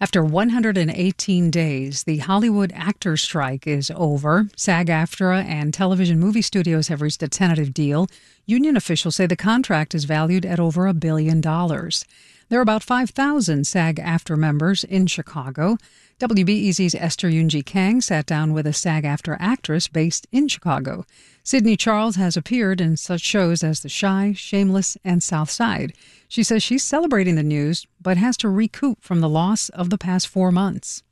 After 0.00 0.24
118 0.24 1.50
days, 1.50 2.02
the 2.02 2.18
Hollywood 2.18 2.72
actors' 2.74 3.22
strike 3.22 3.66
is 3.66 3.92
over. 3.94 4.48
SAG 4.56 4.88
AFTRA 4.88 5.44
and 5.44 5.72
television 5.72 6.18
movie 6.18 6.42
studios 6.42 6.88
have 6.88 7.00
reached 7.00 7.22
a 7.22 7.28
tentative 7.28 7.72
deal. 7.72 8.08
Union 8.44 8.76
officials 8.76 9.14
say 9.16 9.26
the 9.26 9.36
contract 9.36 9.94
is 9.94 10.04
valued 10.04 10.44
at 10.44 10.58
over 10.58 10.86
a 10.88 10.94
billion 10.94 11.40
dollars. 11.40 12.04
There 12.48 12.58
are 12.58 12.62
about 12.62 12.82
5,000 12.82 13.66
SAG 13.66 13.96
AFTRA 13.96 14.36
members 14.36 14.84
in 14.84 15.06
Chicago. 15.06 15.78
WBEZ's 16.20 16.94
Esther 16.94 17.30
Yoon-Ji 17.30 17.62
Kang 17.62 18.00
sat 18.00 18.26
down 18.26 18.52
with 18.52 18.66
a 18.66 18.72
SAG 18.72 19.04
AFTRA 19.04 19.36
actress 19.40 19.88
based 19.88 20.26
in 20.30 20.48
Chicago. 20.48 21.06
Sydney 21.42 21.76
Charles 21.76 22.16
has 22.16 22.36
appeared 22.36 22.80
in 22.80 22.96
such 22.96 23.22
shows 23.22 23.64
as 23.64 23.80
The 23.80 23.88
Chi, 23.88 24.34
Shameless, 24.34 24.96
and 25.02 25.22
South 25.22 25.50
Side. 25.50 25.94
She 26.28 26.42
says 26.42 26.62
she's 26.62 26.84
celebrating 26.84 27.36
the 27.36 27.42
news, 27.42 27.86
but 28.00 28.18
has 28.18 28.36
to 28.38 28.48
recoup 28.48 29.02
from 29.02 29.20
the 29.20 29.28
loss 29.28 29.70
of 29.70 29.88
the 29.88 29.98
past 29.98 30.28
four 30.28 30.52
months. 30.52 31.02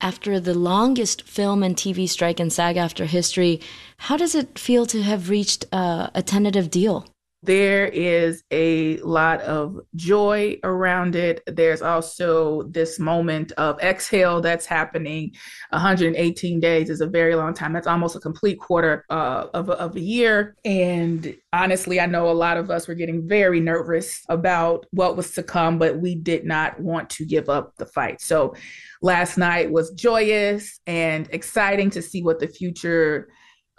After 0.00 0.40
the 0.40 0.54
longest 0.54 1.22
film 1.22 1.62
and 1.62 1.76
TV 1.76 2.08
strike 2.08 2.40
in 2.40 2.50
SAG 2.50 2.76
AFTRA 2.76 3.06
history, 3.06 3.60
how 3.98 4.16
does 4.16 4.34
it 4.34 4.58
feel 4.58 4.86
to 4.86 5.02
have 5.02 5.30
reached 5.30 5.66
uh, 5.70 6.08
a 6.14 6.22
tentative 6.22 6.70
deal? 6.70 7.11
There 7.42 7.86
is 7.86 8.44
a 8.52 8.98
lot 8.98 9.40
of 9.40 9.80
joy 9.96 10.58
around 10.62 11.16
it. 11.16 11.42
There's 11.46 11.82
also 11.82 12.62
this 12.64 13.00
moment 13.00 13.50
of 13.52 13.80
exhale 13.80 14.40
that's 14.40 14.64
happening. 14.64 15.32
118 15.70 16.60
days 16.60 16.88
is 16.88 17.00
a 17.00 17.06
very 17.06 17.34
long 17.34 17.52
time. 17.52 17.72
That's 17.72 17.88
almost 17.88 18.14
a 18.14 18.20
complete 18.20 18.60
quarter 18.60 19.04
uh, 19.10 19.46
of, 19.54 19.70
of 19.70 19.96
a 19.96 20.00
year. 20.00 20.54
And 20.64 21.36
honestly, 21.52 21.98
I 21.98 22.06
know 22.06 22.30
a 22.30 22.32
lot 22.32 22.58
of 22.58 22.70
us 22.70 22.86
were 22.86 22.94
getting 22.94 23.26
very 23.26 23.58
nervous 23.58 24.22
about 24.28 24.86
what 24.92 25.16
was 25.16 25.32
to 25.32 25.42
come, 25.42 25.78
but 25.78 25.98
we 25.98 26.14
did 26.14 26.44
not 26.44 26.78
want 26.78 27.10
to 27.10 27.26
give 27.26 27.48
up 27.48 27.76
the 27.76 27.86
fight. 27.86 28.20
So 28.20 28.54
last 29.00 29.36
night 29.36 29.72
was 29.72 29.90
joyous 29.90 30.78
and 30.86 31.28
exciting 31.32 31.90
to 31.90 32.02
see 32.02 32.22
what 32.22 32.38
the 32.38 32.46
future 32.46 33.30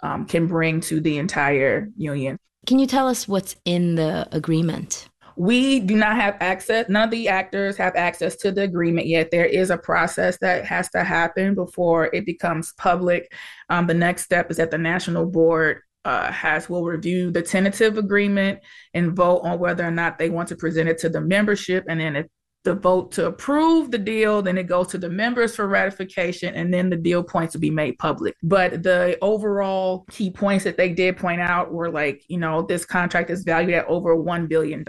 um, 0.02 0.26
can 0.26 0.46
bring 0.46 0.80
to 0.82 1.00
the 1.00 1.16
entire 1.16 1.88
union. 1.96 2.38
Can 2.66 2.78
you 2.78 2.86
tell 2.86 3.08
us 3.08 3.28
what's 3.28 3.56
in 3.64 3.94
the 3.94 4.26
agreement? 4.32 5.08
We 5.36 5.80
do 5.80 5.96
not 5.96 6.16
have 6.16 6.36
access, 6.40 6.88
none 6.88 7.04
of 7.04 7.10
the 7.10 7.28
actors 7.28 7.76
have 7.76 7.96
access 7.96 8.36
to 8.36 8.52
the 8.52 8.62
agreement 8.62 9.08
yet. 9.08 9.30
There 9.30 9.44
is 9.44 9.70
a 9.70 9.76
process 9.76 10.38
that 10.38 10.64
has 10.64 10.88
to 10.90 11.02
happen 11.02 11.54
before 11.54 12.14
it 12.14 12.24
becomes 12.24 12.72
public. 12.78 13.32
Um, 13.68 13.88
the 13.88 13.94
next 13.94 14.22
step 14.22 14.50
is 14.50 14.58
that 14.58 14.70
the 14.70 14.78
national 14.78 15.26
board 15.26 15.80
uh, 16.04 16.30
has 16.30 16.68
will 16.68 16.84
review 16.84 17.30
the 17.30 17.42
tentative 17.42 17.98
agreement 17.98 18.60
and 18.92 19.16
vote 19.16 19.40
on 19.40 19.58
whether 19.58 19.84
or 19.84 19.90
not 19.90 20.18
they 20.18 20.30
want 20.30 20.48
to 20.50 20.56
present 20.56 20.88
it 20.88 20.98
to 20.98 21.08
the 21.08 21.20
membership. 21.20 21.84
And 21.88 22.00
then 22.00 22.14
if 22.14 22.26
the 22.64 22.74
vote 22.74 23.12
to 23.12 23.26
approve 23.26 23.90
the 23.90 23.98
deal, 23.98 24.42
then 24.42 24.58
it 24.58 24.66
goes 24.66 24.88
to 24.88 24.98
the 24.98 25.08
members 25.08 25.54
for 25.54 25.68
ratification, 25.68 26.54
and 26.54 26.72
then 26.72 26.90
the 26.90 26.96
deal 26.96 27.22
points 27.22 27.54
will 27.54 27.60
be 27.60 27.70
made 27.70 27.98
public. 27.98 28.34
But 28.42 28.82
the 28.82 29.18
overall 29.20 30.06
key 30.10 30.30
points 30.30 30.64
that 30.64 30.76
they 30.76 30.88
did 30.88 31.16
point 31.18 31.40
out 31.40 31.72
were 31.72 31.90
like, 31.90 32.24
you 32.28 32.38
know, 32.38 32.62
this 32.62 32.84
contract 32.84 33.30
is 33.30 33.44
valued 33.44 33.74
at 33.74 33.86
over 33.86 34.16
$1 34.16 34.48
billion, 34.48 34.84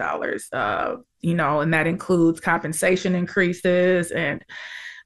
uh, 0.52 0.96
you 1.20 1.34
know, 1.34 1.60
and 1.60 1.72
that 1.74 1.86
includes 1.86 2.40
compensation 2.40 3.14
increases 3.14 4.10
and 4.10 4.42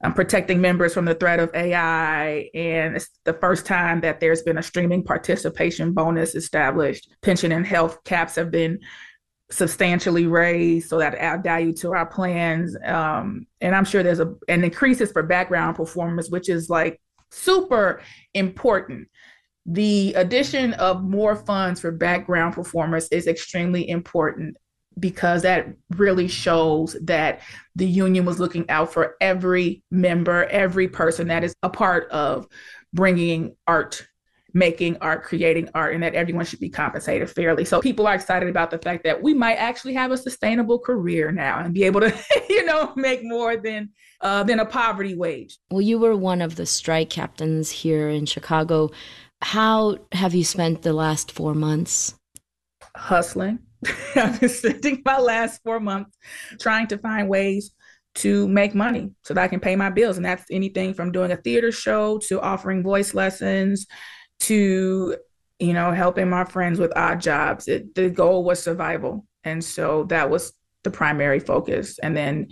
um, 0.02 0.14
protecting 0.14 0.60
members 0.60 0.94
from 0.94 1.04
the 1.04 1.14
threat 1.14 1.40
of 1.40 1.50
AI. 1.54 2.48
And 2.54 2.96
it's 2.96 3.10
the 3.24 3.34
first 3.34 3.66
time 3.66 4.00
that 4.00 4.20
there's 4.20 4.42
been 4.42 4.58
a 4.58 4.62
streaming 4.62 5.02
participation 5.02 5.92
bonus 5.92 6.34
established. 6.34 7.10
Pension 7.20 7.52
and 7.52 7.66
health 7.66 8.02
caps 8.04 8.36
have 8.36 8.50
been 8.50 8.78
substantially 9.50 10.26
raised 10.26 10.88
so 10.88 10.98
that 10.98 11.14
add 11.16 11.42
value 11.42 11.72
to 11.72 11.92
our 11.92 12.06
plans. 12.06 12.76
Um, 12.84 13.46
and 13.60 13.74
I'm 13.74 13.84
sure 13.84 14.02
there's 14.02 14.20
a 14.20 14.34
an 14.48 14.64
increases 14.64 15.12
for 15.12 15.22
background 15.22 15.76
performers, 15.76 16.30
which 16.30 16.48
is 16.48 16.70
like 16.70 17.00
super 17.30 18.00
important. 18.34 19.08
The 19.66 20.14
addition 20.14 20.72
of 20.74 21.02
more 21.02 21.36
funds 21.36 21.80
for 21.80 21.90
background 21.90 22.54
performers 22.54 23.08
is 23.08 23.26
extremely 23.26 23.88
important 23.88 24.56
because 24.98 25.42
that 25.42 25.68
really 25.90 26.28
shows 26.28 26.96
that 27.02 27.40
the 27.76 27.86
union 27.86 28.24
was 28.24 28.40
looking 28.40 28.68
out 28.68 28.92
for 28.92 29.16
every 29.20 29.82
member, 29.90 30.44
every 30.46 30.88
person 30.88 31.28
that 31.28 31.44
is 31.44 31.54
a 31.62 31.70
part 31.70 32.10
of 32.10 32.46
bringing 32.92 33.56
art 33.66 34.06
making 34.52 34.96
art, 35.00 35.22
creating 35.22 35.68
art, 35.74 35.94
and 35.94 36.02
that 36.02 36.14
everyone 36.14 36.44
should 36.44 36.60
be 36.60 36.68
compensated 36.68 37.30
fairly. 37.30 37.64
So 37.64 37.80
people 37.80 38.06
are 38.06 38.14
excited 38.14 38.48
about 38.48 38.70
the 38.70 38.78
fact 38.78 39.04
that 39.04 39.22
we 39.22 39.34
might 39.34 39.56
actually 39.56 39.94
have 39.94 40.10
a 40.10 40.16
sustainable 40.16 40.78
career 40.78 41.32
now 41.32 41.60
and 41.60 41.74
be 41.74 41.84
able 41.84 42.00
to, 42.00 42.14
you 42.48 42.64
know, 42.64 42.92
make 42.96 43.22
more 43.22 43.56
than 43.56 43.90
uh, 44.20 44.42
than 44.42 44.60
a 44.60 44.66
poverty 44.66 45.14
wage. 45.14 45.58
Well, 45.70 45.80
you 45.80 45.98
were 45.98 46.16
one 46.16 46.42
of 46.42 46.56
the 46.56 46.66
strike 46.66 47.10
captains 47.10 47.70
here 47.70 48.08
in 48.08 48.26
Chicago. 48.26 48.90
How 49.42 49.96
have 50.12 50.34
you 50.34 50.44
spent 50.44 50.82
the 50.82 50.92
last 50.92 51.32
four 51.32 51.54
months? 51.54 52.14
Hustling. 52.96 53.60
I've 54.16 54.40
been 54.40 54.48
spending 54.48 55.02
my 55.04 55.18
last 55.18 55.62
four 55.62 55.80
months 55.80 56.16
trying 56.60 56.88
to 56.88 56.98
find 56.98 57.28
ways 57.28 57.72
to 58.16 58.48
make 58.48 58.74
money 58.74 59.10
so 59.22 59.34
that 59.34 59.42
I 59.42 59.48
can 59.48 59.60
pay 59.60 59.76
my 59.76 59.90
bills. 59.90 60.16
And 60.16 60.26
that's 60.26 60.44
anything 60.50 60.94
from 60.94 61.12
doing 61.12 61.30
a 61.30 61.36
theater 61.36 61.72
show 61.72 62.18
to 62.28 62.40
offering 62.40 62.82
voice 62.82 63.14
lessons 63.14 63.86
to 64.40 65.16
you 65.58 65.72
know 65.72 65.92
helping 65.92 66.28
my 66.28 66.44
friends 66.44 66.78
with 66.78 66.92
odd 66.96 67.20
jobs. 67.20 67.68
It, 67.68 67.94
the 67.94 68.10
goal 68.10 68.44
was 68.44 68.62
survival. 68.62 69.26
And 69.44 69.64
so 69.64 70.04
that 70.04 70.28
was 70.28 70.52
the 70.84 70.90
primary 70.90 71.40
focus. 71.40 71.98
And 71.98 72.16
then 72.16 72.48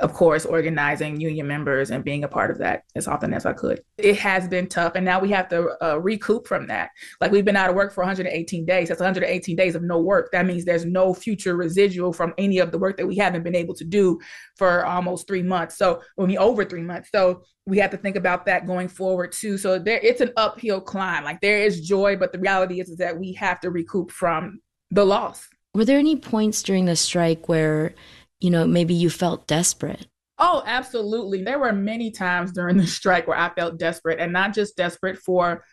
of 0.00 0.12
course 0.14 0.46
organizing 0.46 1.20
union 1.20 1.46
members 1.46 1.90
and 1.90 2.02
being 2.02 2.24
a 2.24 2.28
part 2.28 2.50
of 2.50 2.58
that 2.58 2.82
as 2.96 3.06
often 3.06 3.34
as 3.34 3.44
i 3.44 3.52
could. 3.52 3.82
It 3.98 4.18
has 4.18 4.48
been 4.48 4.68
tough 4.68 4.92
and 4.94 5.04
now 5.04 5.20
we 5.20 5.30
have 5.30 5.48
to 5.50 5.76
uh, 5.84 5.98
recoup 5.98 6.46
from 6.46 6.66
that. 6.68 6.90
Like 7.20 7.30
we've 7.30 7.44
been 7.44 7.56
out 7.56 7.68
of 7.68 7.76
work 7.76 7.92
for 7.92 8.02
118 8.02 8.64
days. 8.64 8.88
That's 8.88 9.00
118 9.00 9.56
days 9.56 9.74
of 9.74 9.82
no 9.82 10.00
work. 10.00 10.30
That 10.32 10.46
means 10.46 10.64
there's 10.64 10.84
no 10.84 11.12
future 11.12 11.56
residual 11.56 12.12
from 12.12 12.32
any 12.38 12.58
of 12.58 12.72
the 12.72 12.78
work 12.78 12.96
that 12.96 13.06
we 13.06 13.16
haven't 13.16 13.42
been 13.42 13.54
able 13.54 13.74
to 13.74 13.84
do 13.84 14.18
for 14.56 14.84
almost 14.86 15.26
three 15.26 15.42
months. 15.42 15.76
So 15.76 16.02
when 16.16 16.28
we 16.28 16.38
over 16.38 16.64
three 16.64 16.82
months. 16.82 17.10
So 17.14 17.42
we 17.66 17.78
have 17.78 17.90
to 17.90 17.96
think 17.96 18.16
about 18.16 18.46
that 18.46 18.66
going 18.66 18.88
forward 18.88 19.32
too. 19.32 19.58
So 19.58 19.78
there 19.78 20.00
it's 20.02 20.20
an 20.20 20.32
uphill 20.36 20.80
climb. 20.80 21.24
Like 21.24 21.40
there 21.40 21.58
is 21.58 21.86
joy 21.86 22.16
but 22.16 22.32
the 22.32 22.38
reality 22.38 22.80
is, 22.80 22.88
is 22.88 22.98
that 22.98 23.18
we 23.18 23.34
have 23.34 23.60
to 23.60 23.70
recoup 23.70 24.10
from 24.10 24.60
the 24.90 25.04
loss. 25.04 25.48
Were 25.74 25.84
there 25.84 25.98
any 25.98 26.16
points 26.16 26.62
during 26.62 26.84
the 26.84 26.96
strike 26.96 27.48
where 27.48 27.94
you 28.42 28.50
know, 28.50 28.66
maybe 28.66 28.94
you 28.94 29.08
felt 29.08 29.46
desperate. 29.46 30.06
Oh, 30.38 30.62
absolutely. 30.66 31.44
There 31.44 31.58
were 31.58 31.72
many 31.72 32.10
times 32.10 32.52
during 32.52 32.76
the 32.76 32.86
strike 32.86 33.28
where 33.28 33.38
I 33.38 33.54
felt 33.54 33.78
desperate 33.78 34.18
and 34.18 34.32
not 34.32 34.54
just 34.54 34.76
desperate 34.76 35.18
for 35.18 35.64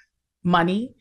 money, 0.43 0.93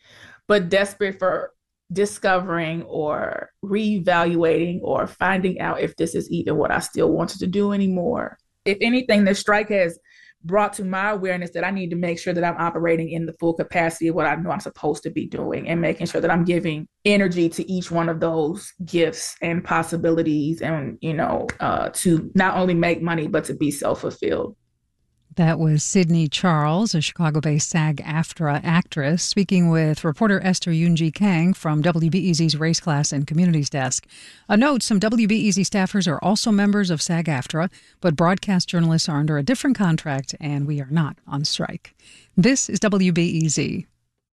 but 0.46 0.70
desperate 0.70 1.18
for 1.18 1.52
discovering 1.92 2.82
or 2.84 3.50
reevaluating 3.64 4.80
or 4.82 5.06
finding 5.06 5.60
out 5.60 5.80
if 5.80 5.96
this 5.96 6.14
is 6.14 6.30
even 6.30 6.56
what 6.56 6.70
I 6.70 6.78
still 6.80 7.12
wanted 7.12 7.40
to 7.40 7.46
do 7.46 7.72
anymore. 7.72 8.38
If 8.64 8.78
anything, 8.80 9.24
the 9.24 9.34
strike 9.34 9.68
has 9.70 9.98
brought 10.44 10.72
to 10.74 10.84
my 10.84 11.10
awareness 11.10 11.50
that 11.50 11.64
I 11.64 11.70
need 11.70 11.90
to 11.90 11.96
make 11.96 12.18
sure 12.18 12.32
that 12.32 12.44
I'm 12.44 12.56
operating 12.56 13.10
in 13.10 13.26
the 13.26 13.32
full 13.34 13.54
capacity 13.54 14.08
of 14.08 14.14
what 14.14 14.26
I 14.26 14.34
know 14.36 14.50
I'm 14.50 14.60
supposed 14.60 15.02
to 15.02 15.10
be 15.10 15.26
doing 15.26 15.68
and 15.68 15.80
making 15.80 16.06
sure 16.06 16.20
that 16.20 16.30
I'm 16.30 16.44
giving 16.44 16.86
energy 17.04 17.48
to 17.48 17.70
each 17.70 17.90
one 17.90 18.08
of 18.08 18.20
those 18.20 18.72
gifts 18.84 19.36
and 19.42 19.64
possibilities 19.64 20.62
and, 20.62 20.98
you 21.00 21.14
know, 21.14 21.46
uh, 21.60 21.90
to 21.94 22.30
not 22.34 22.56
only 22.56 22.74
make 22.74 23.02
money, 23.02 23.26
but 23.26 23.44
to 23.44 23.54
be 23.54 23.70
self 23.70 24.00
fulfilled. 24.00 24.56
That 25.38 25.60
was 25.60 25.84
Sydney 25.84 26.26
Charles, 26.26 26.96
a 26.96 27.00
Chicago 27.00 27.40
based 27.40 27.70
SAG 27.70 27.98
AFTRA 27.98 28.60
actress, 28.64 29.22
speaking 29.22 29.70
with 29.70 30.02
reporter 30.02 30.40
Esther 30.42 30.72
Yoon-Ji 30.72 31.12
Kang 31.12 31.54
from 31.54 31.80
WBEZ's 31.80 32.56
Race 32.56 32.80
Class 32.80 33.12
and 33.12 33.24
Communities 33.24 33.70
Desk. 33.70 34.04
A 34.48 34.56
note 34.56 34.82
some 34.82 34.98
WBEZ 34.98 35.58
staffers 35.60 36.10
are 36.10 36.18
also 36.24 36.50
members 36.50 36.90
of 36.90 37.00
SAG 37.00 37.26
AFTRA, 37.26 37.70
but 38.00 38.16
broadcast 38.16 38.68
journalists 38.68 39.08
are 39.08 39.20
under 39.20 39.38
a 39.38 39.44
different 39.44 39.78
contract 39.78 40.34
and 40.40 40.66
we 40.66 40.80
are 40.80 40.90
not 40.90 41.18
on 41.24 41.44
strike. 41.44 41.94
This 42.36 42.68
is 42.68 42.80
WBEZ. 42.80 43.86